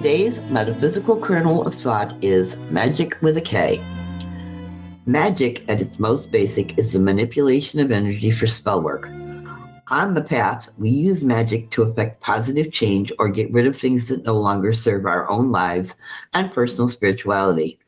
[0.00, 3.84] Today's metaphysical kernel of thought is magic with a K.
[5.04, 9.10] Magic, at its most basic, is the manipulation of energy for spell work.
[9.90, 14.08] On the path, we use magic to effect positive change or get rid of things
[14.08, 15.94] that no longer serve our own lives
[16.32, 17.78] and personal spirituality.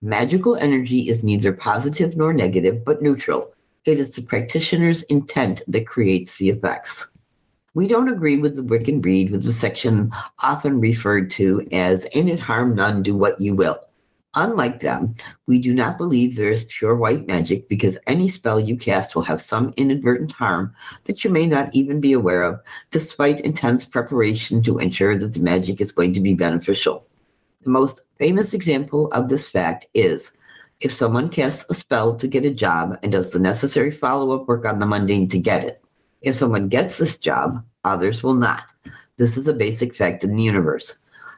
[0.00, 3.52] Magical energy is neither positive nor negative, but neutral.
[3.84, 7.08] It is the practitioner's intent that creates the effects.
[7.74, 10.10] We don't agree with the Wiccan Rede with the section
[10.42, 13.80] often referred to as "In it harm none, do what you will."
[14.34, 15.14] Unlike them,
[15.46, 19.22] we do not believe there is pure white magic because any spell you cast will
[19.22, 20.74] have some inadvertent harm
[21.04, 25.40] that you may not even be aware of, despite intense preparation to ensure that the
[25.40, 27.06] magic is going to be beneficial.
[27.62, 30.30] The most famous example of this fact is
[30.80, 34.46] if someone casts a spell to get a job and does the necessary follow up
[34.46, 35.78] work on the mundane to get it.
[36.22, 38.64] If someone gets this job, others will not.
[39.16, 40.94] This is a basic fact in the universe.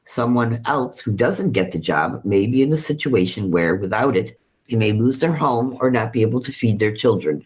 [0.07, 4.39] Someone else who doesn't get the job may be in a situation where, without it,
[4.69, 7.45] they may lose their home or not be able to feed their children.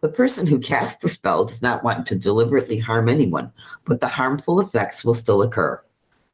[0.00, 3.52] The person who casts the spell does not want to deliberately harm anyone,
[3.84, 5.82] but the harmful effects will still occur.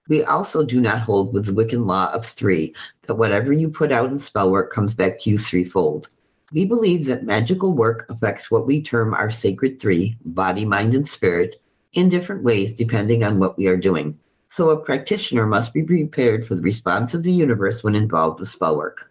[0.08, 3.90] We also do not hold with the Wiccan law of three, that whatever you put
[3.90, 6.10] out in spell work comes back to you threefold.
[6.52, 11.08] We believe that magical work affects what we term our sacred three body, mind, and
[11.08, 11.60] spirit
[11.96, 14.18] in different ways depending on what we are doing.
[14.50, 18.48] So a practitioner must be prepared for the response of the universe when involved with
[18.48, 19.10] spell work.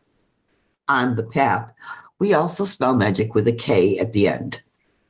[0.87, 1.71] On the path,
[2.19, 4.61] we also spell magic with a K at the end.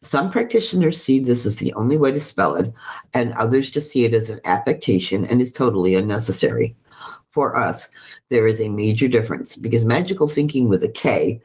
[0.01, 2.72] Some practitioners see this as the only way to spell it,
[3.13, 6.75] and others just see it as an affectation and is totally unnecessary.
[7.31, 7.88] For us,
[8.29, 11.41] there is a major difference because magical thinking with a K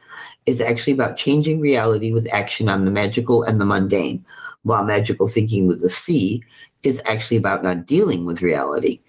[0.46, 4.24] is actually about changing reality with action on the magical and the mundane,
[4.62, 6.42] while magical thinking with the C
[6.82, 9.00] is actually about not dealing with reality.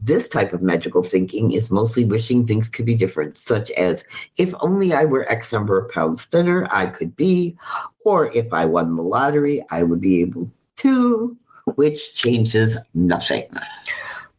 [0.00, 4.04] This type of magical thinking is mostly wishing things could be different, such as
[4.36, 7.56] if only I were X number of pounds thinner, I could be,
[8.04, 11.36] or if I won the lottery, I would be able to,
[11.76, 13.48] which changes nothing.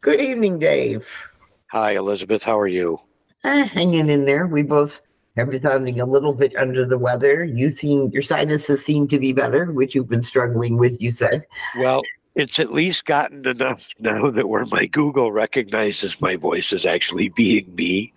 [0.02, 1.08] Good evening, Dave.
[1.72, 2.44] Hi, Elizabeth.
[2.44, 3.00] How are you?
[3.44, 4.46] Uh, hanging in there.
[4.46, 5.02] We both
[5.46, 7.46] been sounding a little bit under the weather.
[7.46, 11.02] You seem your sinuses seem to be better, which you've been struggling with.
[11.02, 11.46] You said.
[11.78, 12.02] Well,
[12.38, 17.30] it's at least gotten enough now that where my Google recognizes my voice as actually
[17.30, 18.14] being me.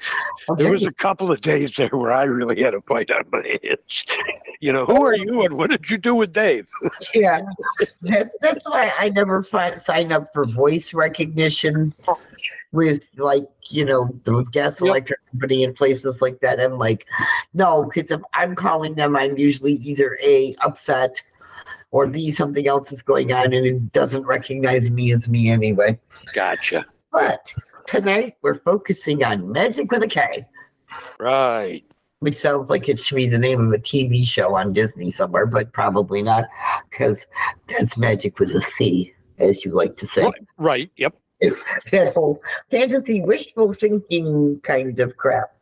[0.51, 0.63] Okay.
[0.63, 3.59] There was a couple of days there where I really had a fight on my
[3.63, 4.05] hands.
[4.61, 6.69] You know, who are you and what did you do with Dave?
[7.15, 7.41] yeah,
[8.03, 11.95] that, that's why I never find, sign up for voice recognition
[12.73, 15.31] with like you know the gas electric yep.
[15.33, 16.61] company and places like that.
[16.61, 17.07] I'm like,
[17.55, 21.23] no, because if I'm calling them, I'm usually either a upset
[21.91, 25.99] or B something else is going on and it doesn't recognize me as me anyway.
[26.33, 26.87] Gotcha.
[27.13, 27.53] But
[27.87, 30.47] tonight we're focusing on Magic with a K.
[31.19, 31.83] Right.
[32.21, 35.47] Which sounds like it should be the name of a TV show on Disney somewhere,
[35.47, 36.45] but probably not,
[36.91, 37.27] because
[37.67, 40.31] that's magic with a C, as you like to say.
[40.59, 40.91] Right.
[40.97, 41.17] Yep.
[41.41, 42.41] That whole
[42.71, 45.53] fantasy wishful thinking kind of crap.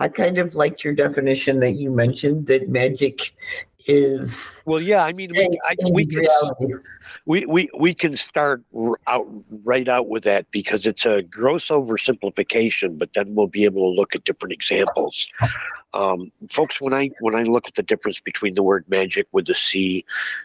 [0.00, 3.32] I kind of liked your definition that you mentioned that magic
[3.88, 4.30] is
[4.66, 6.26] well yeah i mean we, I, we can
[7.24, 8.62] we, we we can start
[9.06, 9.26] out
[9.64, 13.96] right out with that because it's a gross oversimplification but then we'll be able to
[13.96, 15.28] look at different examples
[15.94, 19.46] um, folks when i when i look at the difference between the word magic with
[19.46, 20.04] the c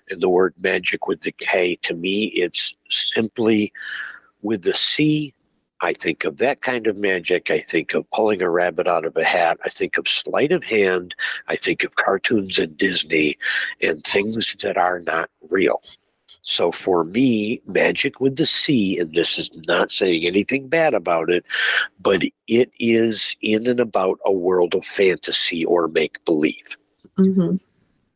[0.09, 3.73] and the word magic with the k to me it's simply
[4.43, 5.33] with the C,
[5.81, 7.51] I think of that kind of magic.
[7.51, 9.57] I think of pulling a rabbit out of a hat.
[9.65, 11.13] I think of sleight of hand.
[11.49, 13.35] I think of cartoons and Disney
[13.81, 15.81] and things that are not real.
[16.41, 21.29] So for me, magic with the C, and this is not saying anything bad about
[21.29, 21.45] it,
[22.01, 26.77] but it is in and about a world of fantasy or make believe.
[27.17, 27.57] Mm-hmm.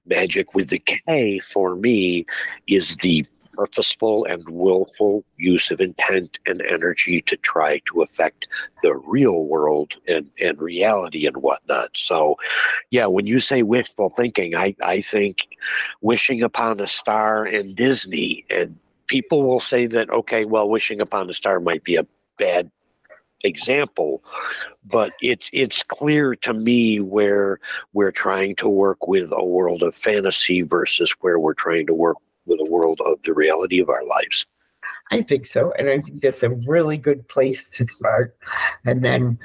[0.06, 2.26] Magic with the K for me
[2.68, 3.26] is the
[3.58, 8.48] purposeful and willful use of intent and energy to try to affect
[8.84, 11.98] the real world and, and reality and whatnot.
[11.98, 12.38] So,
[12.92, 15.38] yeah, when you say wishful thinking, I, I think
[16.02, 18.78] wishing upon a star in Disney, and
[19.08, 22.06] people will say that, okay, well, wishing upon a star might be a
[22.38, 22.70] bad
[23.44, 24.24] example,
[24.86, 27.60] but it's it's clear to me where
[27.94, 32.18] we're trying to work with a world of fantasy versus where we're trying to work
[32.48, 34.46] with a world of the reality of our lives.
[35.12, 38.38] I think so, and I think that's a really good place to start.
[38.86, 39.40] And then,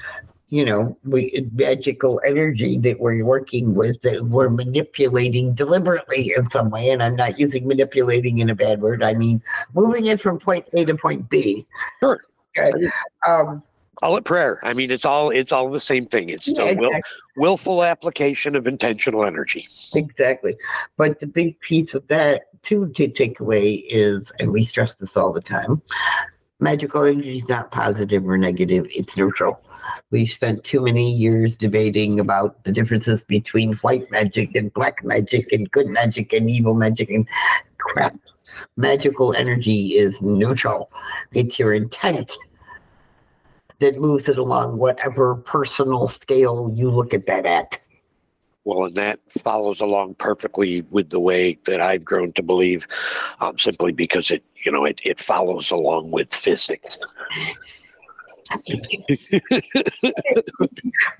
[0.49, 6.71] you know, we magical energy that we're working with that we're manipulating deliberately in some
[6.71, 6.91] way.
[6.91, 9.03] And I'm not using manipulating in a bad word.
[9.03, 9.41] I mean
[9.73, 11.67] moving it from point A to point B.
[12.01, 12.21] Sure.
[12.59, 12.91] Okay.
[13.27, 13.63] Um,
[13.97, 14.59] call it prayer.
[14.63, 16.29] I mean, it's all it's all the same thing.
[16.29, 16.87] It's yeah, exactly.
[16.87, 17.01] will,
[17.37, 19.69] willful application of intentional energy.
[19.95, 20.57] Exactly.
[20.97, 25.17] But the big piece of that too to take away is, and we stress this
[25.17, 25.83] all the time,
[26.61, 28.87] magical energy is not positive or negative.
[28.91, 29.61] It's neutral.
[30.11, 35.53] We've spent too many years debating about the differences between white magic and black magic
[35.53, 37.27] and good magic and evil magic and
[37.79, 38.17] crap.
[38.77, 40.91] Magical energy is neutral.
[41.33, 42.37] It's your intent
[43.81, 47.79] that moves it along whatever personal scale you look at that at.
[48.65, 52.87] Well, and that follows along perfectly with the way that I've grown to believe,
[53.41, 56.99] um, simply because it, you know, it, it follows along with physics.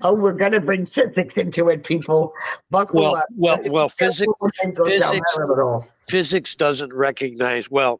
[0.01, 2.33] oh, we're going to bring physics into it, people.
[2.69, 3.25] Buckle well, up.
[3.35, 4.31] Well, well, physics,
[4.85, 5.37] physics,
[6.07, 7.69] physics doesn't recognize.
[7.69, 7.99] Well,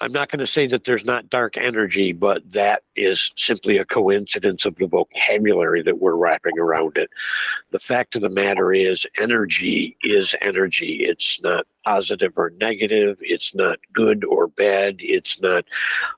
[0.00, 3.84] I'm not going to say that there's not dark energy, but that is simply a
[3.84, 7.10] coincidence of the vocabulary that we're wrapping around it.
[7.70, 11.04] The fact of the matter is, energy is energy.
[11.04, 13.18] It's not positive or negative.
[13.20, 14.96] It's not good or bad.
[14.98, 15.64] It's not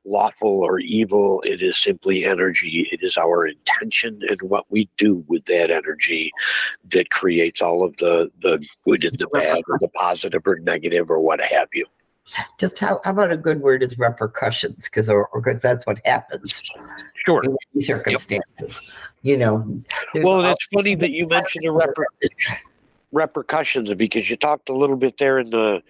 [0.07, 1.43] lawful or evil.
[1.43, 2.89] It is simply energy.
[2.91, 6.33] It is our intention and what we do with that energy
[6.91, 11.11] that creates all of the, the good and the bad or the positive or negative
[11.11, 11.85] or what have you
[12.59, 14.85] just how, how about a good word is repercussions?
[14.85, 16.63] Because or, or that's what happens
[17.25, 17.43] sure.
[17.75, 18.95] in circumstances yep.
[19.23, 19.81] you know?
[20.15, 22.39] Well it's funny that you mentioned the reper-
[23.13, 25.83] repercussions because you talked a little bit there in the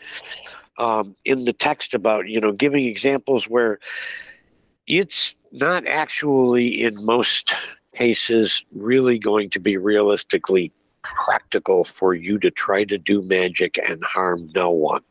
[0.78, 3.78] um, in the text about you know giving examples where
[4.86, 7.54] it's not actually in most
[7.94, 10.72] cases really going to be realistically
[11.02, 15.02] practical for you to try to do magic and harm no one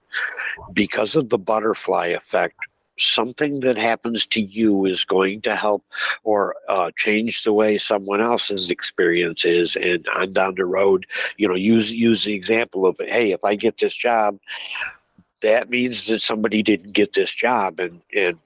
[0.74, 2.56] because of the butterfly effect
[2.98, 5.84] something that happens to you is going to help
[6.24, 11.46] or uh, change the way someone else's experience is and on down the road you
[11.46, 14.40] know use use the example of hey if i get this job
[15.42, 18.38] that means that somebody didn't get this job and and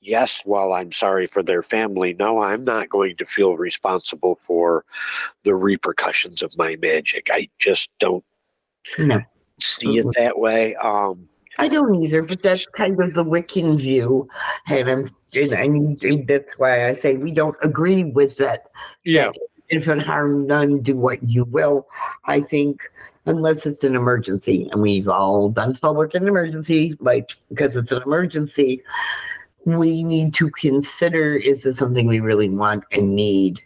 [0.00, 4.82] yes while i'm sorry for their family no i'm not going to feel responsible for
[5.44, 7.28] the repercussions of my magic.
[7.30, 8.24] I just don't
[8.98, 9.20] no
[9.62, 10.74] see it that way.
[10.76, 11.28] Um,
[11.58, 14.28] I don't either, but that's kind of the Wiccan view,
[14.68, 18.70] and I'm, and I mean, that's why I say we don't agree with that.
[19.04, 19.26] Yeah.
[19.26, 21.86] That infant harm none, do what you will.
[22.24, 22.82] I think
[23.26, 27.76] unless it's an emergency, and we've all done spell work in an emergency, like because
[27.76, 28.82] it's an emergency,
[29.64, 33.60] we need to consider: is this something we really want and need,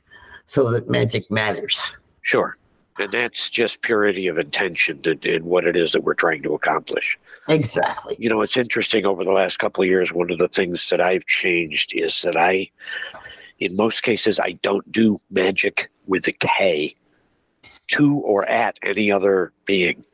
[0.49, 1.81] so that magic matters.
[2.23, 2.57] Sure
[2.99, 7.19] and that's just purity of intention in, what it is that we're trying to accomplish.
[7.49, 8.17] Exactly.
[8.19, 10.13] You know, it's interesting over the last couple of years.
[10.13, 12.71] One of the things that I've changed is that I,
[13.59, 16.95] in most cases, I don't do magic with a K
[17.89, 20.05] to or at any other being.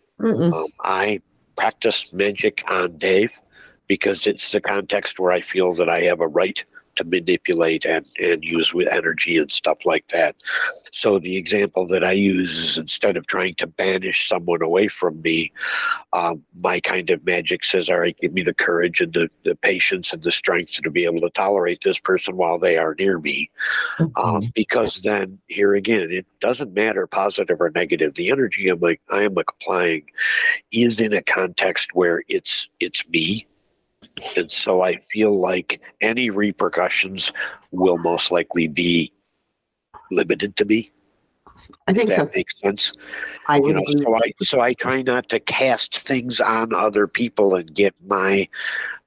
[0.54, 1.20] Um, I
[1.56, 3.40] practice magic on Dave
[3.86, 6.64] because it's the context where I feel that I have a right
[7.00, 10.36] to manipulate and, and use with energy and stuff like that.
[10.92, 15.20] So the example that I use is instead of trying to banish someone away from
[15.22, 15.52] me,
[16.12, 19.54] um, my kind of magic says, all right, give me the courage and the, the
[19.54, 23.18] patience and the strength to be able to tolerate this person while they are near
[23.18, 23.50] me.
[23.98, 24.18] Mm-hmm.
[24.20, 28.14] Um, because then here again, it doesn't matter positive or negative.
[28.14, 30.04] The energy I'm like I am applying
[30.72, 33.46] is in a context where it's it's me
[34.36, 37.32] and so I feel like any repercussions
[37.72, 39.12] will most likely be
[40.10, 40.88] limited to me.
[41.86, 42.30] I think that so.
[42.34, 42.92] makes sense.
[43.48, 47.54] I you know, so I so I try not to cast things on other people
[47.54, 48.48] and get my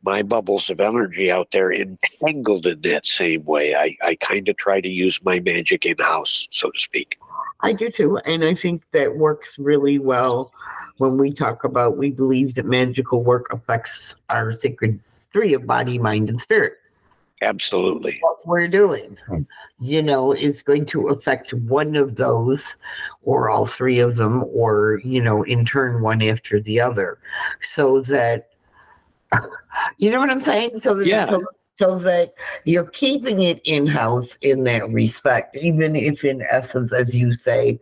[0.03, 3.73] my bubbles of energy out there entangled in that same way.
[3.73, 7.17] I, I kind of try to use my magic in house, so to speak.
[7.63, 8.17] I do too.
[8.17, 10.51] And I think that works really well
[10.97, 14.99] when we talk about we believe that magical work affects our sacred
[15.31, 16.73] three of body, mind, and spirit.
[17.41, 18.19] Absolutely.
[18.21, 19.17] What we're doing,
[19.79, 22.75] you know, is going to affect one of those
[23.23, 27.19] or all three of them, or, you know, in turn one after the other.
[27.73, 28.51] So that,
[29.97, 30.79] you know what I'm saying?
[30.79, 31.25] So that, yeah.
[31.25, 31.43] so
[31.77, 32.33] so that
[32.65, 37.79] you're keeping it in house in that respect, even if, in essence, as you say,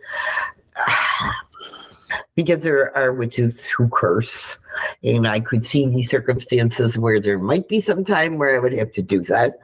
[2.36, 4.58] because there are witches who curse.
[5.04, 8.74] And I could see these circumstances where there might be some time where I would
[8.74, 9.60] have to do that.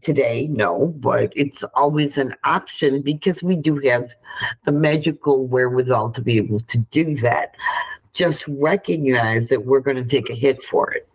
[0.00, 4.08] Today, no, but it's always an option because we do have
[4.64, 7.54] the magical wherewithal to be able to do that.
[8.14, 11.09] Just recognize that we're going to take a hit for it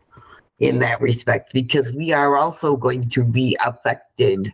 [0.59, 4.53] in that respect because we are also going to be affected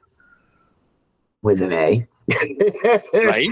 [1.42, 2.08] with an A.
[3.14, 3.50] right?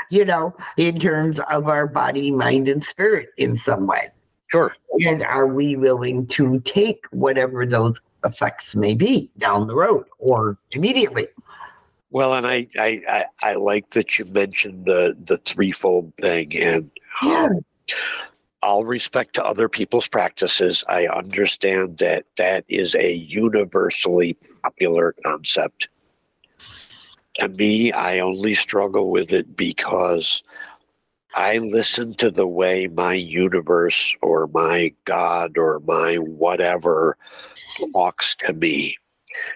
[0.10, 4.10] you know, in terms of our body, mind, and spirit in some way.
[4.48, 4.74] Sure.
[5.06, 10.58] And are we willing to take whatever those effects may be down the road or
[10.72, 11.28] immediately?
[12.10, 16.90] Well, and I, I, I, I like that you mentioned the the threefold thing, and
[17.22, 17.46] Yeah.
[17.46, 17.64] um,
[18.62, 25.88] all respect to other people's practices, I understand that that is a universally popular concept.
[27.36, 30.42] To me, I only struggle with it because
[31.34, 37.16] I listen to the way my universe or my God or my whatever
[37.92, 38.96] talks to me.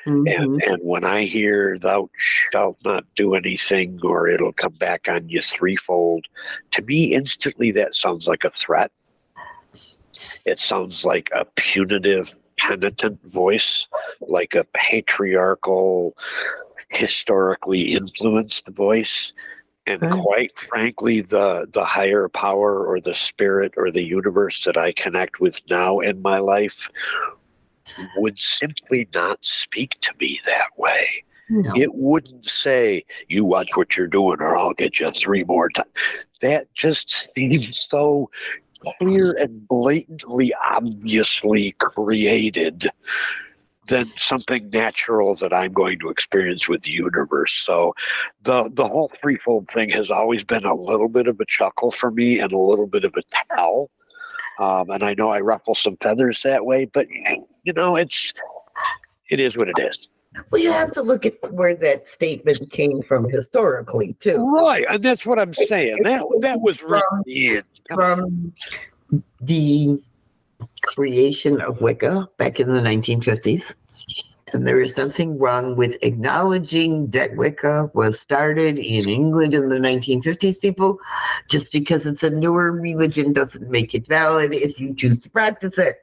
[0.06, 0.34] Mhm.
[0.34, 5.28] And, and when I hear thou shalt not do anything or it'll come back on
[5.28, 6.26] you threefold,
[6.72, 8.90] to me, instantly that sounds like a threat.
[10.44, 13.86] It sounds like a punitive, penitent voice,
[14.20, 16.14] like a patriarchal,
[16.90, 19.32] historically influenced voice.
[19.88, 20.10] And Right.
[20.10, 25.38] quite frankly, the, the higher power or the spirit or the universe that I connect
[25.40, 26.90] with now in my life
[28.16, 31.24] would simply not speak to me that way.
[31.48, 31.72] No.
[31.76, 36.26] It wouldn't say, You watch what you're doing, or I'll get you three more times.
[36.42, 38.28] That just seems so
[38.98, 42.86] clear and blatantly, obviously created
[43.88, 47.52] than something natural that I'm going to experience with the universe.
[47.52, 47.94] So
[48.42, 52.10] the the whole threefold thing has always been a little bit of a chuckle for
[52.10, 53.22] me and a little bit of a
[53.54, 53.90] tell.
[54.58, 57.06] Um, and I know I ruffle some feathers that way, but
[57.64, 58.32] you know, it's
[59.30, 60.08] it is what it is.
[60.50, 64.36] Well, you have to look at where that statement came from historically, too.
[64.36, 66.02] Right, and that's what I'm saying.
[66.02, 67.62] That that was written.
[67.94, 68.52] From
[69.40, 70.02] the
[70.82, 73.74] creation of Wicca back in the 1950s.
[74.56, 79.76] And there is nothing wrong with acknowledging that Wicca was started in England in the
[79.76, 80.98] 1950s, people.
[81.46, 85.76] Just because it's a newer religion doesn't make it valid if you choose to practice
[85.76, 86.02] it.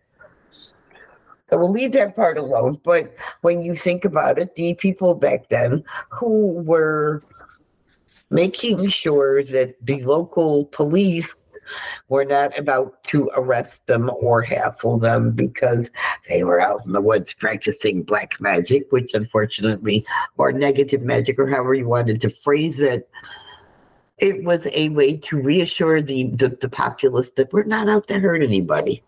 [1.49, 2.79] So we'll leave that part alone.
[2.83, 7.23] But when you think about it, the people back then who were
[8.29, 11.42] making sure that the local police
[12.09, 15.89] were not about to arrest them or hassle them because
[16.29, 20.05] they were out in the woods practicing black magic, which unfortunately,
[20.37, 23.09] or negative magic, or however you wanted to phrase it.
[24.19, 28.19] It was a way to reassure the, the, the populace that we're not out to
[28.19, 29.03] hurt anybody.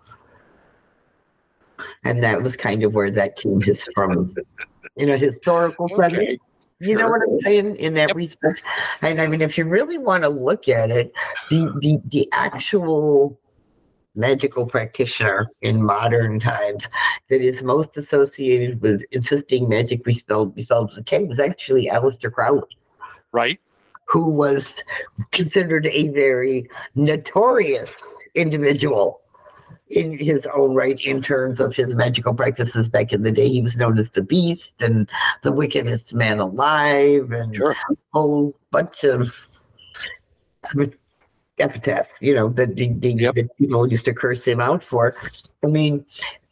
[2.04, 4.34] And that was kind of where that came his from,
[4.96, 6.38] in a historical sense.
[6.80, 8.62] You know what I'm saying in that respect?
[9.02, 11.14] And I mean, if you really want to look at it,
[11.50, 13.40] the the the actual
[14.16, 16.88] magical practitioner in modern times
[17.30, 21.40] that is most associated with insisting magic be spelled be spelled with a K was
[21.40, 22.78] actually Aleister Crowley,
[23.32, 23.60] right?
[24.08, 24.84] who was
[25.32, 29.22] considered a very notorious individual
[29.90, 33.48] in his own right in terms of his magical practices back in the day.
[33.48, 35.08] He was known as the Beast and
[35.44, 37.76] the wickedest man alive and Sure.
[38.12, 39.32] whole bunch of
[41.60, 43.36] epithets, you know, that, Yep.
[43.36, 45.16] that people used to curse him out for.
[45.64, 46.04] I mean,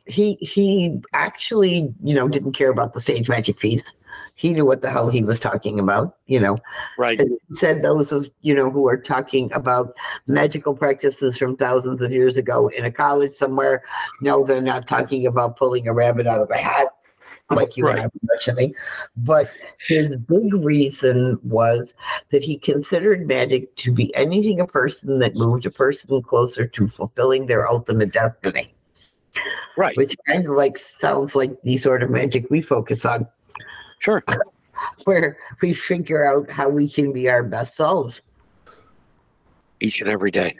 [0.05, 3.91] he he actually, you know, didn't care about the stage magic fees.
[4.35, 6.57] He knew what the hell he was talking about, you know.
[6.97, 7.19] Right.
[7.19, 9.93] And said those of you know who are talking about
[10.27, 13.83] magical practices from thousands of years ago in a college somewhere,
[14.21, 16.87] no, they're not talking about pulling a rabbit out of a hat
[17.51, 18.73] like you and I were mentioning.
[19.17, 19.47] But
[19.79, 21.93] his big reason was
[22.31, 26.87] that he considered magic to be anything a person that moved a person closer to
[26.87, 28.73] fulfilling their ultimate destiny,
[29.77, 29.95] Right.
[29.97, 33.27] which kind of like sounds like the sort of magic we focus on,
[34.03, 34.23] Sure.
[35.05, 38.21] where we figure out how we can be our best selves
[39.79, 40.55] Each and every day.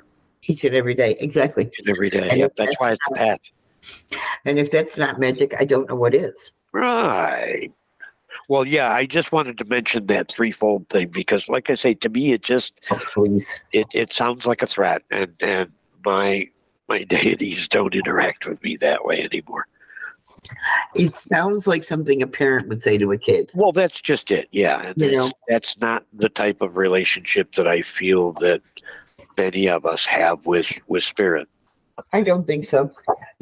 [0.47, 1.17] each and every day.
[1.19, 1.65] Exactly.
[1.65, 2.29] Each and every day.
[2.29, 2.51] And Yep.
[2.51, 3.39] if That's why it's a path.
[4.45, 6.51] And if that's not magic, I don't know what is.
[6.71, 7.69] Right.
[8.49, 12.09] Well, yeah, I just wanted to mention that threefold thing because, like I say, to
[12.09, 13.39] me, it just Oh,
[13.73, 15.71] it, it sounds like a threat, and and
[16.05, 16.47] my
[16.89, 19.67] my deities don't interact with me that way anymore.
[20.95, 23.51] It sounds like something a parent would say to a kid.
[23.53, 24.47] Well, that's just it.
[24.51, 24.93] Yeah.
[24.95, 25.31] You that's, know.
[25.47, 28.61] that's not the type of relationship that I feel that
[29.37, 31.47] many of us have with with spirit.
[32.11, 32.91] I don't think so.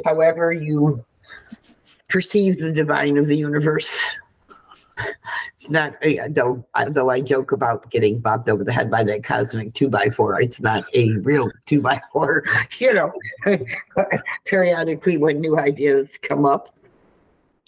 [0.05, 1.03] However, you
[2.09, 3.97] perceive the divine of the universe.
[5.59, 5.95] It's not,
[6.29, 10.09] though, though I joke about getting bopped over the head by that cosmic two by
[10.09, 10.41] four.
[10.41, 12.43] It's not a real two by four.
[12.79, 13.11] You know,
[14.45, 16.73] periodically when new ideas come up.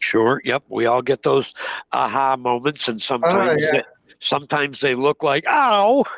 [0.04, 0.42] Sure.
[0.44, 0.66] Yep.
[0.68, 1.54] We all get those
[1.94, 3.72] aha moments, and sometimes yeah.
[3.72, 3.82] they,
[4.20, 6.04] sometimes they look like ow.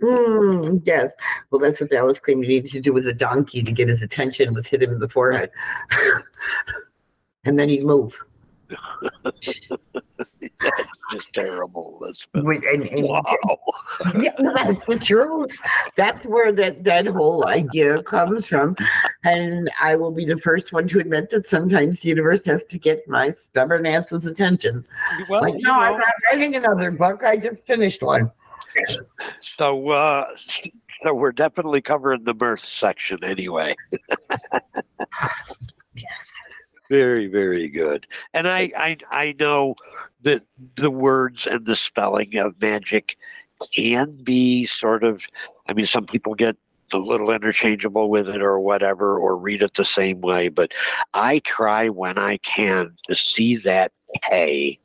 [0.00, 1.12] Mm, yes.
[1.50, 4.02] Well, that's what always claimed you needed to do with a donkey to get his
[4.02, 5.50] attention was hit him in the forehead.
[7.44, 8.14] and then he'd move.
[11.10, 11.98] Just terrible.
[12.00, 12.44] Elizabeth.
[12.44, 13.22] With- and- and- Wow.
[14.16, 15.56] yeah, no, that's the truth.
[15.96, 18.76] That's where that, that whole idea comes from.
[19.24, 22.78] And I will be the first one to admit that sometimes the universe has to
[22.78, 24.84] get my stubborn ass's attention.
[25.28, 27.22] Well, like, you no, I'm not writing another book.
[27.24, 28.30] I just finished one.
[29.40, 30.26] so uh,
[31.02, 33.74] so we're definitely covering the birth section anyway.
[35.94, 36.30] Yes.
[36.88, 38.06] Very, very good.
[38.32, 39.74] And I, I, I know
[40.22, 40.42] that
[40.76, 43.16] the words and the spelling of magic
[43.74, 45.26] can be sort of.
[45.68, 46.56] I mean, some people get
[46.92, 50.48] a little interchangeable with it or whatever, or read it the same way.
[50.48, 50.72] But
[51.14, 53.92] I try when I can to see that
[54.28, 54.78] K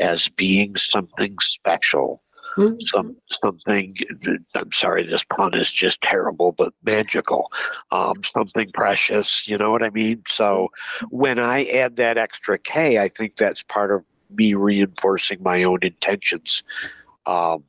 [0.00, 2.22] as being something special
[2.80, 3.96] some something
[4.54, 7.50] i'm sorry this pun is just terrible but magical
[7.90, 10.68] um, something precious you know what i mean so
[11.10, 15.78] when i add that extra k i think that's part of me reinforcing my own
[15.82, 16.62] intentions
[17.26, 17.64] um,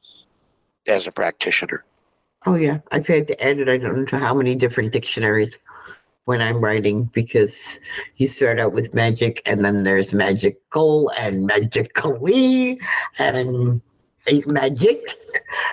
[0.88, 1.84] as a practitioner
[2.46, 3.68] Oh yeah, I've had to add it.
[3.68, 5.58] I don't know how many different dictionaries
[6.24, 7.80] when I'm writing because
[8.16, 12.80] you start out with magic and then there's magical and magically
[13.18, 13.82] and
[14.46, 15.16] magics,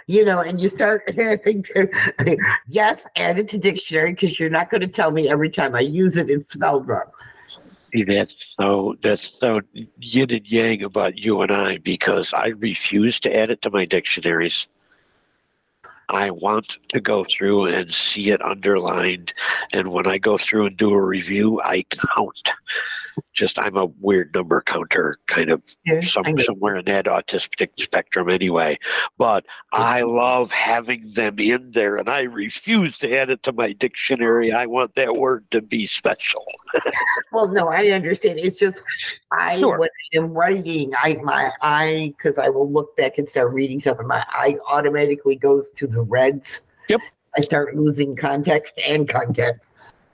[0.08, 2.36] you know, and you start having to
[2.68, 5.80] yes, add it to dictionary because you're not going to tell me every time I
[5.80, 7.10] use it it's spelled wrong.
[8.04, 9.60] That's so that's so
[9.98, 13.84] yin and yang about you and I because I refuse to add it to my
[13.84, 14.68] dictionaries.
[16.08, 19.32] I want to go through and see it underlined,
[19.72, 22.52] and when I go through and do a review, I count.
[23.32, 28.28] Just I'm a weird number counter kind of Yeah, some, somewhere in that autistic spectrum
[28.28, 28.78] anyway.
[29.18, 33.72] But I love having them in there, and I refuse to add it to my
[33.72, 34.52] dictionary.
[34.52, 36.44] I want that word to be special.
[37.32, 38.38] Well, no, I understand.
[38.38, 38.78] It's just
[39.32, 39.78] I Sure.
[39.78, 43.98] when I'm writing, I my eye because I will look back and start reading stuff,
[43.98, 46.60] and my eye automatically goes to the reds.
[46.88, 47.00] Yep.
[47.36, 49.58] I start losing context and content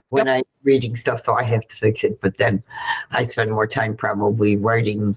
[0.09, 2.19] when I'm reading stuff, so I have to fix it.
[2.21, 2.63] But then
[3.11, 5.15] I spend more time probably writing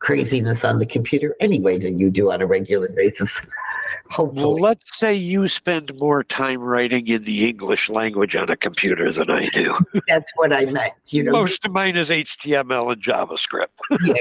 [0.00, 3.30] craziness on the computer anyway than you do on a regular basis.
[4.18, 9.12] Well, let's say you spend more time writing in the English language on a computer
[9.12, 9.78] than I do.
[10.08, 10.94] That's what I meant.
[11.06, 13.68] You know, Most of mine is HTML and JavaScript.
[14.04, 14.14] yeah,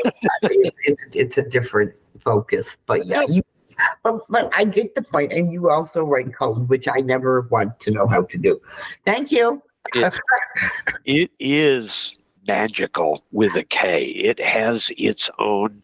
[0.43, 3.41] it- it's it's a different focus, but yeah, you.
[4.03, 7.79] But, but I get the point, and you also write code, which I never want
[7.79, 8.61] to know how to do.
[9.05, 9.59] Thank you.
[9.93, 10.13] It,
[11.05, 14.05] it is magical with a K.
[14.05, 15.83] It has its own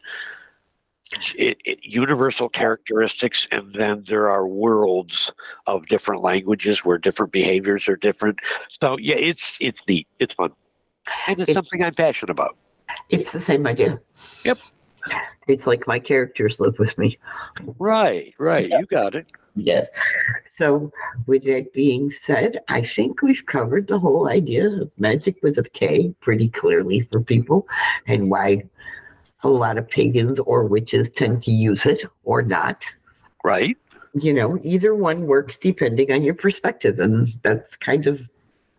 [1.37, 5.31] it, it- universal characteristics, and then there are worlds
[5.67, 8.39] of different languages where different behaviors are different.
[8.69, 10.07] So yeah, it's it's neat.
[10.19, 10.51] It's fun,
[11.27, 12.57] and it's It- something I'm passionate about.
[13.09, 13.99] It's the same idea.
[14.43, 14.57] Yep.
[15.47, 17.19] It's like my characters live with me.
[17.77, 18.67] Right, right.
[18.67, 19.27] You got it.
[19.55, 19.87] Yes.
[20.57, 20.91] So,
[21.27, 25.63] with that being said, I think we've covered the whole idea of magic with a
[25.63, 27.67] K pretty clearly for people
[28.07, 28.63] and why
[29.43, 32.83] a lot of pagans or witches tend to use it or not.
[33.43, 33.77] Right.
[34.13, 36.99] you know, either one works depending on your perspective.
[36.99, 38.27] And that's kind of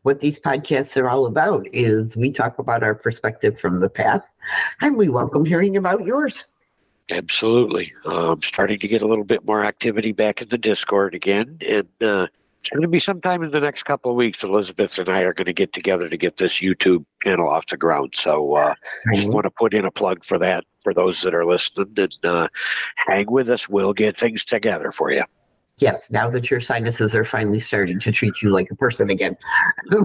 [0.06, 4.22] what these podcasts are all about is we talk about our perspective from the past
[4.80, 6.44] and we welcome hearing about yours.
[7.10, 7.92] Absolutely.
[8.04, 11.58] I'm starting to get a little bit more activity back in the Discord again.
[11.68, 12.28] And uh,
[12.60, 14.44] it's going to be sometime in the next couple of weeks.
[14.44, 17.76] Elizabeth and I are going to get together to get this YouTube channel off the
[17.76, 18.14] ground.
[18.14, 18.74] So uh,
[19.10, 21.92] I just want to put in a plug for that for those that are listening
[21.96, 22.46] and uh,
[23.08, 23.68] hang with us.
[23.68, 25.24] We'll get things together for you.
[25.78, 29.36] Yes, now that your sinuses are finally starting to treat you like a person again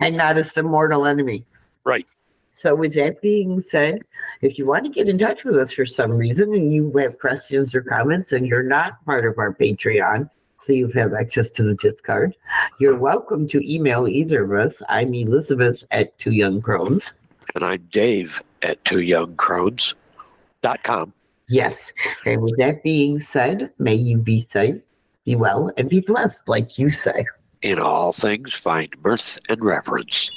[0.00, 1.44] and not as the mortal enemy.
[1.84, 2.06] Right.
[2.50, 4.00] So, with that being said,
[4.40, 7.20] if you want to get in touch with us for some reason and you have
[7.20, 10.28] questions or comments and you're not part of our Patreon,
[10.66, 12.34] so you have access to the Discord.
[12.80, 14.72] You're welcome to email either of us.
[14.88, 17.12] I'm Elizabeth at Two Young Crones.
[17.54, 21.12] And I'm Dave at twoyoungcrones.com.
[21.48, 21.92] Yes.
[22.24, 24.76] And with that being said, may you be safe,
[25.24, 27.24] be well, and be blessed, like you say.
[27.62, 30.30] In all things, find mirth and reverence.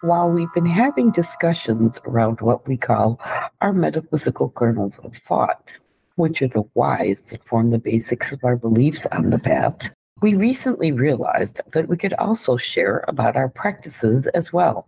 [0.00, 3.20] While we've been having discussions around what we call
[3.60, 5.70] our metaphysical kernels of thought,
[6.16, 10.34] which are the whys that form the basics of our beliefs on the path, we
[10.34, 14.86] recently realized that we could also share about our practices as well.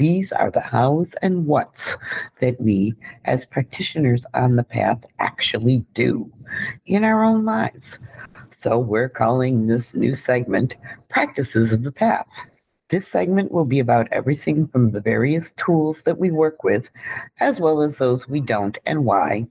[0.00, 1.94] These are the hows and whats
[2.40, 2.94] that we,
[3.26, 6.32] as practitioners on the path, actually do
[6.86, 7.98] in our own lives.
[8.50, 10.76] So we're calling this new segment
[11.10, 12.26] Practices of the Path.
[12.88, 16.88] This segment will be about everything from the various tools that we work with,
[17.40, 19.46] as well as those we don't and why,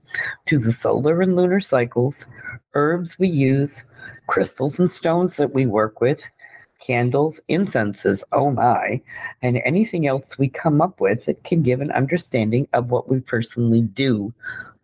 [0.47, 2.25] to the solar and lunar cycles,
[2.73, 3.83] herbs we use,
[4.25, 6.19] crystals and stones that we work with,
[6.79, 9.01] candles, incenses, oh my,
[9.41, 13.19] and anything else we come up with that can give an understanding of what we
[13.19, 14.33] personally do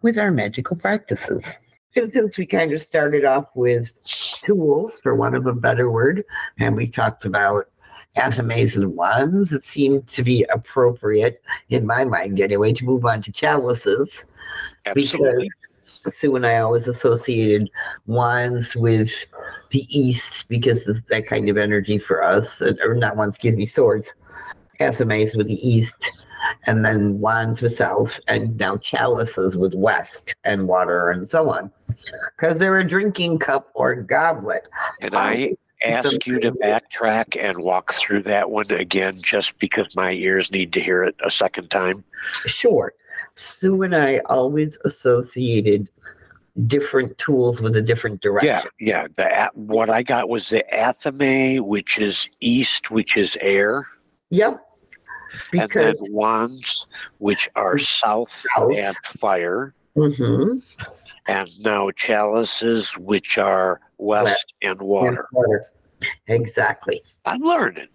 [0.01, 1.57] with our magical practices.
[1.89, 6.23] So since we kind of started off with tools, for want of a better word,
[6.59, 7.69] and we talked about
[8.17, 13.21] Athames and wands, it seemed to be appropriate, in my mind anyway, to move on
[13.21, 14.23] to chalices.
[14.85, 15.43] Absolutely.
[15.43, 15.49] Because
[16.11, 17.69] Sue and I always associated
[18.05, 19.11] wands with
[19.71, 23.65] the east because it's that kind of energy for us, or not wands, excuse me,
[23.65, 24.13] swords.
[24.79, 25.95] Athames with the east,
[26.65, 31.71] and then wands with south, and now chalices with west, and water, and so on.
[32.35, 34.63] Because they're a drinking cup or goblet.
[35.01, 39.95] And I um, ask you to backtrack and walk through that one again just because
[39.95, 42.03] my ears need to hear it a second time?
[42.45, 42.93] Sure.
[43.35, 45.89] Sue and I always associated
[46.67, 48.61] different tools with a different direction.
[48.79, 49.07] Yeah, yeah.
[49.15, 53.87] The what I got was the athame, which is east, which is air.
[54.29, 54.61] Yep.
[55.51, 56.87] Because, and then wands,
[57.17, 58.73] which are south, south.
[58.73, 59.73] and fire.
[59.97, 60.59] Mm-hmm.
[61.27, 64.53] And now chalices, which are west, west.
[64.61, 65.07] and water.
[65.09, 65.65] And water.
[66.27, 67.01] Exactly.
[67.25, 67.87] I'm learning.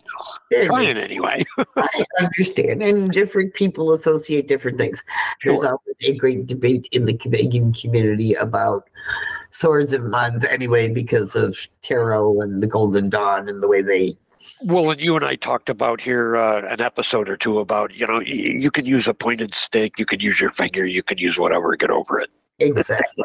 [0.53, 1.44] Trying anyway.
[1.77, 2.83] I understand.
[2.83, 5.03] And different people associate different things.
[5.44, 5.66] There's sure.
[5.66, 8.88] always a great debate in the Canadian community about
[9.51, 14.16] swords and wands anyway because of tarot and the Golden Dawn and the way they
[14.64, 18.07] well, and you and I talked about here uh, an episode or two about, you
[18.07, 21.38] know, you can use a pointed stick, you can use your finger, you can use
[21.38, 22.31] whatever, get over it.
[22.61, 23.25] Exactly.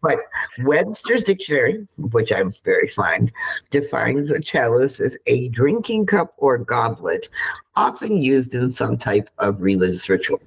[0.00, 0.18] but
[0.60, 3.32] Webster's dictionary, which I'm very fond,
[3.70, 7.28] defines a chalice as a drinking cup or goblet,
[7.76, 10.40] often used in some type of religious ritual.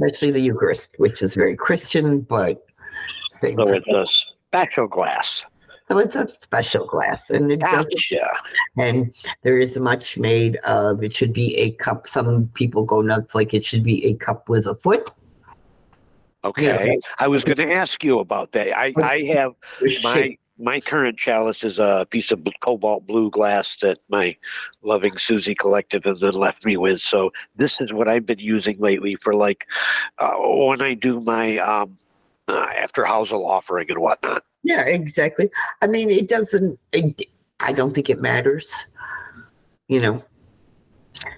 [0.00, 2.64] Especially the Eucharist, which is very Christian, but
[3.42, 4.06] so it's a
[4.48, 5.44] special glass.
[5.88, 8.26] So it's a special glass, and it gotcha.
[8.78, 11.02] And there is much made of.
[11.02, 12.08] It should be a cup.
[12.08, 15.10] Some people go nuts like it should be a cup with a foot
[16.44, 16.94] Okay, yeah.
[17.18, 18.76] I was going to ask you about that.
[18.76, 19.52] I, I have
[20.02, 24.34] my my current chalice is a piece of cobalt blue glass that my
[24.82, 27.00] loving Susie collected and then left me with.
[27.00, 29.66] So this is what I've been using lately for like
[30.18, 31.92] uh, when I do my um,
[32.48, 34.44] uh, after housel offering and whatnot.
[34.62, 35.50] Yeah, exactly.
[35.80, 36.78] I mean, it doesn't.
[36.92, 37.22] It,
[37.60, 38.72] I don't think it matters.
[39.88, 40.24] You know,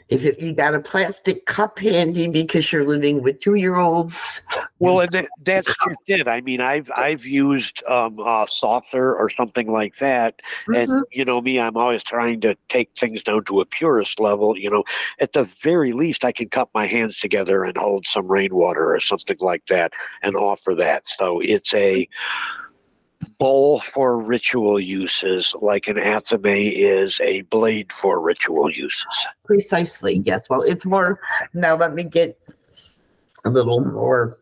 [0.08, 4.42] if you got a plastic cup handy because you're living with two year olds.
[4.78, 6.28] Well, and that, that's just it.
[6.28, 10.74] I mean, I've I've used um, a saucer or something like that, mm-hmm.
[10.74, 14.58] and you know me, I'm always trying to take things down to a purist level.
[14.58, 14.84] You know,
[15.20, 19.00] at the very least, I can cup my hands together and hold some rainwater or
[19.00, 21.08] something like that and offer that.
[21.08, 22.08] So it's a
[23.38, 29.26] bowl for ritual uses, like an athame is a blade for ritual uses.
[29.44, 30.48] Precisely, yes.
[30.48, 31.20] Well, it's more.
[31.52, 32.38] Now, let me get
[33.44, 34.36] a little more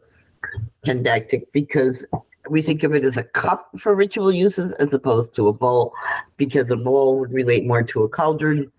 [0.84, 2.04] didactic because
[2.50, 5.92] we think of it as a cup for ritual uses as opposed to a bowl,
[6.36, 8.70] because a bowl would relate more to a cauldron,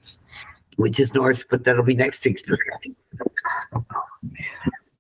[0.76, 2.96] which is Norse, but that'll be next week's discussion.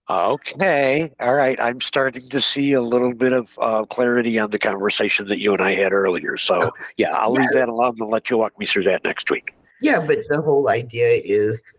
[0.09, 1.11] Okay.
[1.21, 1.59] All right.
[1.61, 5.53] I'm starting to see a little bit of uh, clarity on the conversation that you
[5.53, 6.35] and I had earlier.
[6.35, 7.41] So, yeah, I'll yeah.
[7.41, 9.55] leave that alone and let you walk me through that next week.
[9.81, 11.73] Yeah, but the whole idea is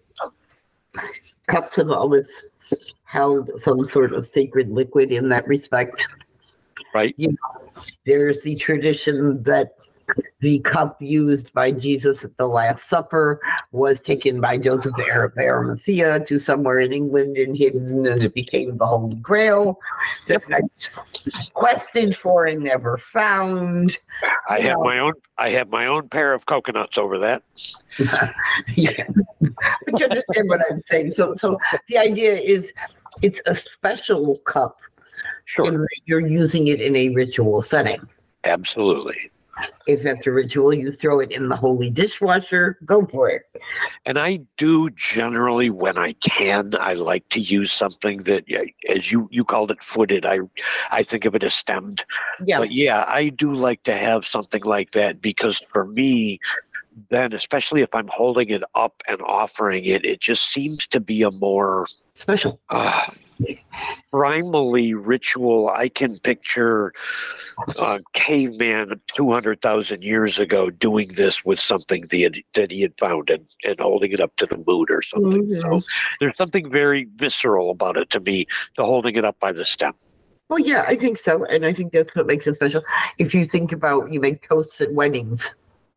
[1.48, 2.28] cups have always
[3.04, 6.06] held some sort of sacred liquid in that respect.
[6.94, 7.14] Right.
[7.18, 9.74] You know, there's the tradition that
[10.40, 13.40] the cup used by Jesus at the Last Supper
[13.72, 18.76] was taken by Joseph of Arimathea to somewhere in England and hidden, and it became
[18.76, 19.78] the Holy Grail
[20.28, 20.60] that I
[21.54, 23.98] quested for and never found.
[24.48, 25.12] I have uh, my own.
[25.38, 27.42] I have my own pair of coconuts over that.
[28.76, 29.06] yeah,
[29.40, 31.12] but you understand what I'm saying.
[31.12, 32.72] So, so the idea is,
[33.22, 34.78] it's a special cup.
[35.46, 35.86] Sure.
[36.06, 38.00] You're using it in a ritual setting.
[38.44, 39.30] Absolutely.
[39.86, 43.42] If after ritual you throw it in the holy dishwasher, go for it.
[44.06, 48.44] And I do generally, when I can, I like to use something that,
[48.88, 50.24] as you you called it, footed.
[50.24, 50.40] I
[50.90, 52.04] I think of it as stemmed.
[52.44, 52.58] Yeah.
[52.58, 56.38] But yeah, I do like to have something like that because for me,
[57.10, 61.22] then especially if I'm holding it up and offering it, it just seems to be
[61.22, 62.60] a more special.
[62.70, 63.06] Uh,
[64.12, 65.68] primally ritual.
[65.68, 66.92] I can picture
[67.78, 72.94] a caveman 200,000 years ago doing this with something that he had, that he had
[72.98, 75.46] found and, and holding it up to the moon or something.
[75.46, 75.60] Mm-hmm.
[75.60, 75.82] So
[76.20, 79.94] there's something very visceral about it to me, to holding it up by the stem.
[80.48, 81.44] Well, yeah, I think so.
[81.44, 82.82] And I think that's what makes it special.
[83.18, 85.50] If you think about, you make toasts at weddings.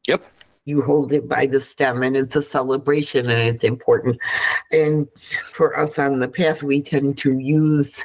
[0.08, 0.24] Yep
[0.68, 4.20] you hold it by the stem and it's a celebration and it's important.
[4.74, 5.08] And
[5.54, 8.04] for us on the path, we tend to use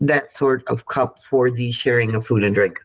[0.00, 2.78] that sort of cup for the sharing of food and drink.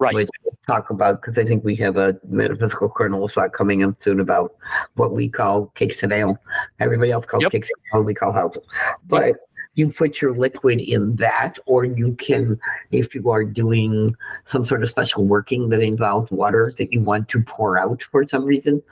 [0.00, 0.14] Right.
[0.14, 4.00] Which we'll talk about because I think we have a metaphysical kernel thought coming up
[4.00, 4.56] soon about
[4.94, 6.36] what we call cakes and ale.
[6.80, 7.52] Everybody else calls yep.
[7.52, 8.64] cakes and ale, we call housel.
[9.06, 9.36] But
[9.74, 12.58] you put your liquid in that, or you can,
[12.90, 17.28] if you are doing some sort of special working that involves water that you want
[17.28, 18.82] to pour out for some reason,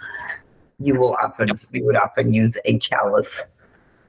[0.78, 3.42] you will often, we would often use a chalice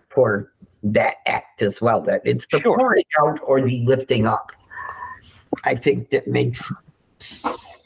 [0.10, 0.54] for
[0.84, 2.02] that act as well.
[2.02, 2.78] That it's the sure.
[2.78, 4.52] pouring out or the lifting up.
[5.66, 6.72] I think that makes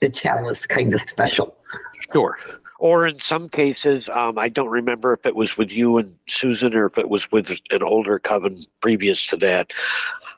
[0.01, 1.55] the chalice kind of special.
[2.11, 2.37] Sure
[2.79, 6.73] or in some cases, um, I don't remember if it was with you and Susan
[6.75, 9.71] or if it was with an older coven previous to that.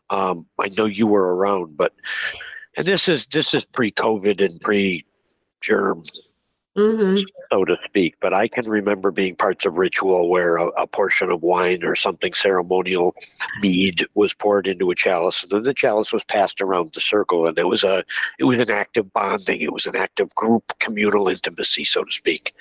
[0.09, 1.93] Um, I know you were around, but
[2.77, 6.03] and this is this is pre-COVID and pre-germ
[6.75, 7.21] mm-hmm.
[7.51, 8.15] so to speak.
[8.19, 11.95] But I can remember being parts of ritual where a, a, portion of wine or
[11.95, 13.15] something ceremonial
[13.61, 17.47] mead was poured into a chalice, and then the chalice was passed around the circle,
[17.47, 18.03] and it was a
[18.39, 19.61] it was an act of bonding.
[19.61, 22.53] It was an act of group communal intimacy, so to speak.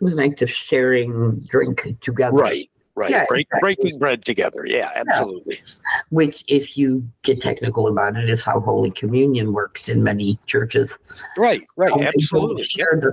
[0.00, 2.36] It was an act of sharing drink together.
[2.36, 2.70] Right.
[2.96, 3.10] Right.
[3.10, 3.60] Yeah, Break, exactly.
[3.60, 4.64] Breaking bread together.
[4.66, 5.56] Yeah, absolutely.
[5.56, 6.00] Yeah.
[6.08, 10.96] Which, if you get technical about it, is how Holy Communion works in many churches.
[11.36, 11.92] Right, right.
[11.92, 12.64] Um, absolutely.
[12.64, 13.12] Share the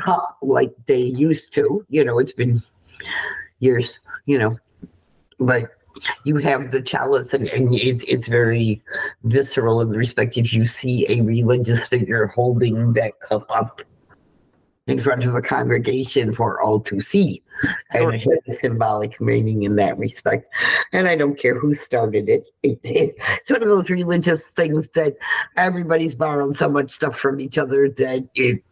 [0.00, 1.86] cup like they used to.
[1.88, 2.60] You know, it's been
[3.60, 4.58] years, you know,
[5.38, 5.70] but
[6.24, 8.82] you have the chalice and, and it, it's very
[9.22, 13.82] visceral in the respect if you see a religious figure holding that cup up
[14.88, 17.42] in front of a congregation for all to see.
[17.92, 20.52] And it has a symbolic meaning in that respect.
[20.92, 22.44] And I don't care who started it.
[22.62, 25.14] it, it it's one of those religious things that
[25.56, 28.62] everybody's borrowed so much stuff from each other that it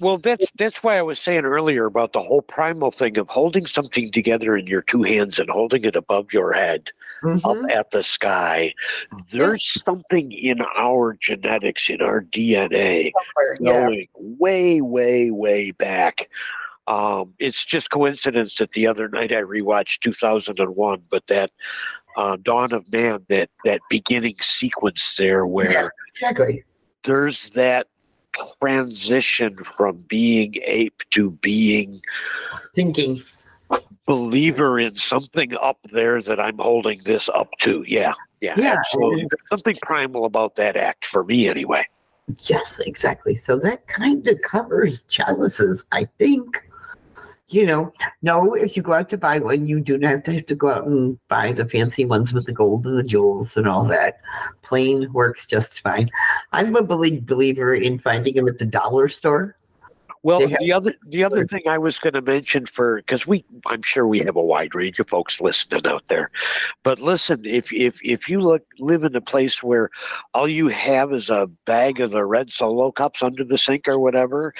[0.00, 3.66] well, that's that's why I was saying earlier about the whole primal thing of holding
[3.66, 6.90] something together in your two hands and holding it above your head,
[7.22, 7.44] mm-hmm.
[7.46, 8.74] up at the sky.
[9.32, 13.12] There's something in our genetics, in our DNA,
[13.62, 14.06] going yeah.
[14.14, 16.28] way, way, way back.
[16.86, 21.50] Um, it's just coincidence that the other night I rewatched 2001, but that
[22.16, 26.64] uh, Dawn of Man, that that beginning sequence there, where yeah, exactly.
[27.02, 27.88] there's that
[28.60, 32.00] transition from being ape to being
[32.74, 33.20] thinking
[34.06, 37.84] believer in something up there that I'm holding this up to.
[37.86, 39.28] Yeah, yeah, yeah absolutely.
[39.46, 41.84] something primal about that act for me, anyway.
[42.48, 43.36] Yes, exactly.
[43.36, 46.68] So that kind of covers chalices, I think
[47.48, 50.34] you know, no, if you go out to buy one, you do not have to
[50.34, 53.56] have to go out and buy the fancy ones with the gold and the jewels
[53.56, 54.20] and all that.
[54.62, 56.10] Plain works just fine.
[56.52, 59.56] I'm a believer in finding them at the dollar store.
[60.26, 63.82] Well, the other the other thing I was going to mention for because we I'm
[63.82, 66.32] sure we have a wide range of folks listening out there,
[66.82, 69.88] but listen, if if if you look live in a place where
[70.34, 74.00] all you have is a bag of the red solo cups under the sink or
[74.00, 74.52] whatever,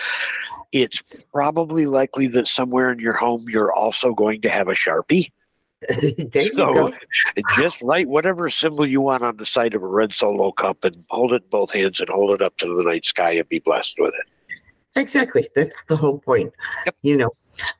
[0.73, 1.03] it's
[1.33, 5.31] probably likely that somewhere in your home you're also going to have a Sharpie.
[6.41, 6.93] so
[7.57, 11.05] just write whatever symbol you want on the side of a red solo cup and
[11.11, 13.59] hold it in both hands and hold it up to the night sky and be
[13.59, 14.61] blessed with it.
[15.01, 15.49] Exactly.
[15.55, 16.53] That's the whole point.
[16.87, 16.97] Yep.
[17.03, 17.31] You know,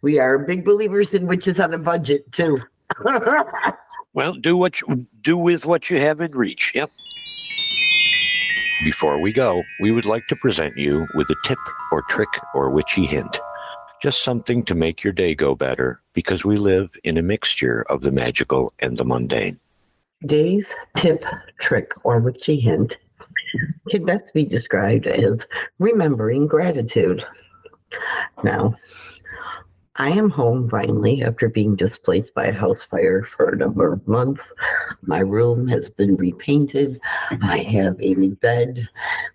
[0.03, 2.59] we are big believers in witches on a budget too.
[4.13, 6.73] well, do what you do with what you have in reach.
[6.75, 6.91] Yep.
[8.85, 11.59] Before we go, we would like to present you with a tip
[11.91, 13.41] or trick or witchy hint.
[14.03, 18.03] Just something to make your day go better because we live in a mixture of
[18.03, 19.59] the magical and the mundane.
[20.21, 21.25] Today's tip,
[21.59, 22.99] trick, or witchy hint
[23.89, 25.39] can best be described as
[25.79, 27.25] remembering gratitude.
[28.45, 28.77] Now,
[29.99, 34.07] I am home finally after being displaced by a house fire for a number of
[34.07, 34.43] months.
[35.03, 37.01] My room has been repainted.
[37.31, 37.45] Mm-hmm.
[37.45, 38.87] I have a new bed,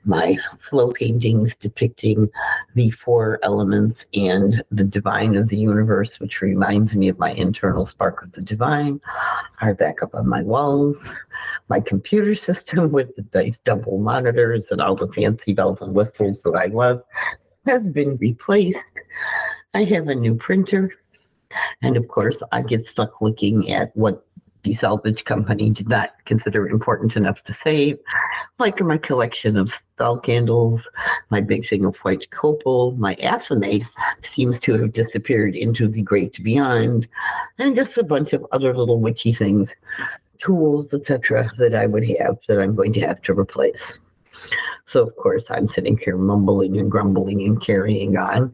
[0.05, 2.29] my flow paintings depicting
[2.75, 7.87] the four elements and the divine of the universe, which reminds me of my internal
[7.87, 9.01] spark of the divine,
[9.61, 11.11] are back up on my walls.
[11.69, 16.39] My computer system with the nice double monitors and all the fancy bells and whistles
[16.41, 17.01] that I love
[17.65, 19.01] has been replaced.
[19.73, 20.91] I have a new printer.
[21.81, 24.25] And of course, I get stuck looking at what
[24.63, 27.97] the salvage company did not consider important enough to save,
[28.59, 30.87] like my collection of spell candles,
[31.29, 33.83] my big thing of white copal, my athame
[34.23, 37.07] seems to have disappeared into the great beyond,
[37.57, 39.73] and just a bunch of other little witchy things,
[40.37, 43.97] tools, etc., that I would have that I'm going to have to replace.
[44.85, 48.53] So, of course, I'm sitting here mumbling and grumbling and carrying on.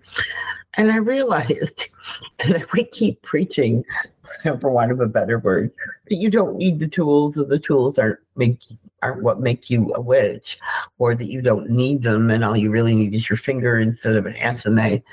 [0.77, 1.87] And I realized
[2.39, 3.83] that we keep preaching,
[4.61, 5.71] for want of a better word,
[6.09, 8.59] that you don't need the tools, or the tools aren't make
[9.03, 10.57] aren't what make you a witch,
[10.97, 14.15] or that you don't need them, and all you really need is your finger instead
[14.15, 15.03] of an athame.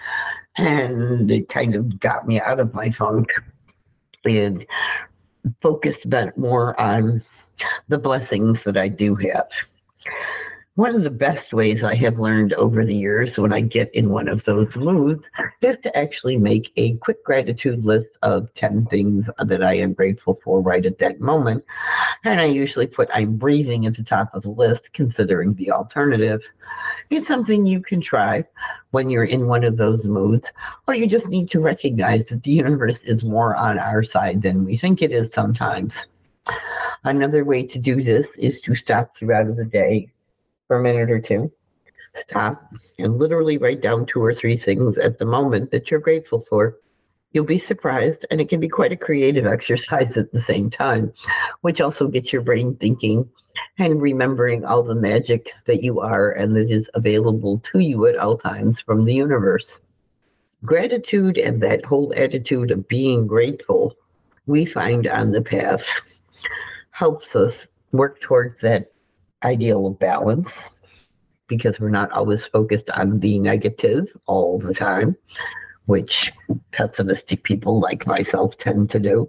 [0.57, 3.29] And it kind of got me out of my funk
[4.25, 4.65] and
[5.61, 7.23] focused more on
[7.89, 9.49] the blessings that I do have.
[10.77, 14.09] One of the best ways I have learned over the years when I get in
[14.09, 15.23] one of those moods
[15.63, 20.41] is to actually make a quick gratitude list of 10 things that I am grateful
[20.43, 21.65] for right at that moment.
[22.25, 26.43] And I usually put I'm breathing at the top of the list, considering the alternative.
[27.09, 28.45] It's something you can try
[28.91, 30.51] when you're in one of those moods,
[30.89, 34.65] or you just need to recognize that the universe is more on our side than
[34.65, 35.95] we think it is sometimes.
[37.05, 40.11] Another way to do this is to stop throughout the day
[40.67, 41.53] for a minute or two,
[42.15, 46.45] stop, and literally write down two or three things at the moment that you're grateful
[46.49, 46.79] for.
[47.33, 51.13] You'll be surprised, and it can be quite a creative exercise at the same time,
[51.63, 53.29] which also gets your brain thinking
[53.79, 58.17] and remembering all the magic that you are and that is available to you at
[58.17, 59.81] all times from the universe.
[60.65, 63.97] Gratitude and that whole attitude of being grateful,
[64.47, 65.85] we find on the path,
[66.93, 68.94] helps us work towards that
[69.45, 70.51] ideal of balance
[71.47, 75.17] because we're not always focused on the negative all the time,
[75.87, 76.33] which
[76.73, 79.29] pessimistic people like myself tend to do.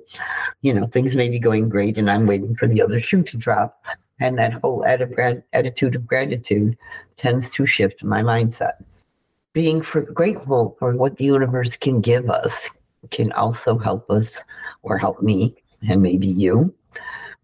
[0.62, 3.38] You know, things may be going great and I'm waiting for the other shoe to
[3.38, 3.84] drop.
[4.20, 6.78] And that whole attitude of gratitude
[7.18, 8.76] tends to shift my mindset.
[9.54, 12.70] Being for, grateful for what the universe can give us
[13.12, 14.28] can also help us
[14.84, 15.56] or help me
[15.88, 16.74] and maybe you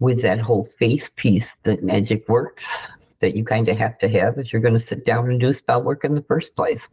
[0.02, 4.40] with that whole faith piece that magic works that you kind of have to have
[4.40, 6.88] if you're going to sit down and do spell work in the first place.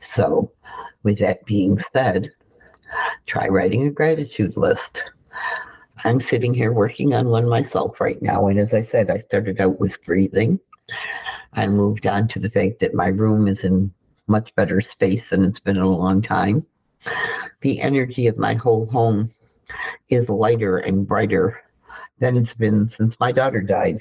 [0.00, 0.52] So,
[1.02, 2.30] with that being said,
[3.24, 5.02] try writing a gratitude list.
[6.04, 8.48] I'm sitting here working on one myself right now.
[8.48, 10.60] And as I said, I started out with breathing.
[11.54, 13.90] I moved on to the fact that my room is in
[14.26, 16.66] much better space than it's been in a long time.
[17.62, 19.30] The energy of my whole home
[20.10, 21.63] is lighter and brighter
[22.18, 23.98] than it's been since my daughter died.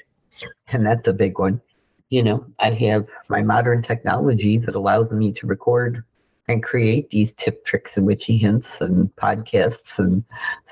[0.68, 1.62] And that's a big one.
[2.10, 6.04] You know, I have my modern technology that allows me to record
[6.48, 10.24] and create these tip tricks and witchy hints and podcasts and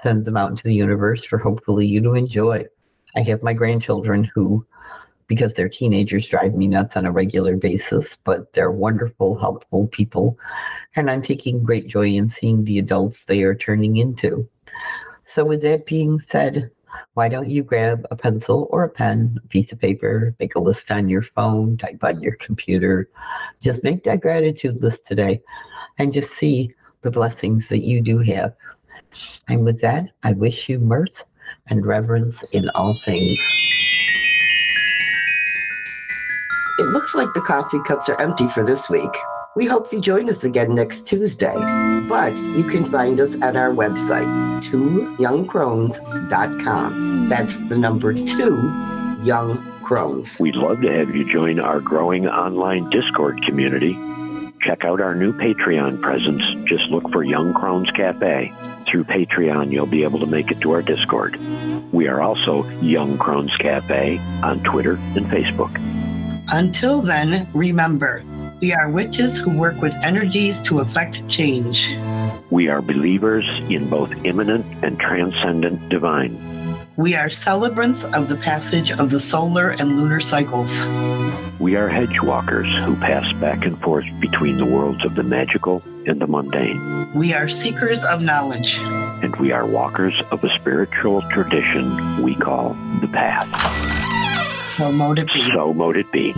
[0.03, 2.65] send them out into the universe for hopefully you to enjoy.
[3.15, 4.65] I have my grandchildren who,
[5.27, 10.37] because they're teenagers, drive me nuts on a regular basis, but they're wonderful, helpful people.
[10.95, 14.47] And I'm taking great joy in seeing the adults they are turning into.
[15.25, 16.71] So, with that being said,
[17.13, 20.59] why don't you grab a pencil or a pen, a piece of paper, make a
[20.59, 23.09] list on your phone, type on your computer.
[23.59, 25.41] Just make that gratitude list today
[25.97, 28.55] and just see the blessings that you do have.
[29.47, 31.23] And with that, I wish you mirth
[31.67, 33.39] and reverence in all things.
[36.79, 39.11] It looks like the coffee cups are empty for this week.
[39.53, 41.53] We hope you join us again next Tuesday.
[42.07, 44.25] But you can find us at our website,
[44.63, 47.27] twoyoungcrones.com.
[47.27, 48.55] That's the number two,
[49.23, 50.39] Young Crones.
[50.39, 53.99] We'd love to have you join our growing online Discord community.
[54.61, 56.43] Check out our new Patreon presence.
[56.65, 58.53] Just look for Young Crones Cafe.
[58.87, 61.37] Through Patreon, you'll be able to make it to our Discord.
[61.91, 65.77] We are also Young Crones Cafe on Twitter and Facebook.
[66.53, 68.23] Until then, remember,
[68.61, 71.97] we are witches who work with energies to effect change.
[72.51, 76.37] We are believers in both immanent and transcendent divine.
[76.95, 80.87] We are celebrants of the passage of the solar and lunar cycles.
[81.59, 85.81] We are hedge walkers who pass back and forth between the worlds of the magical
[86.05, 87.11] and the mundane.
[87.15, 88.77] We are seekers of knowledge.
[89.23, 93.47] And we are walkers of a spiritual tradition we call the path.
[94.65, 95.47] So mote it be.
[95.47, 96.33] So mote it be.